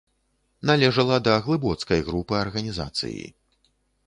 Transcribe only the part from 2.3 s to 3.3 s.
арганізацыі.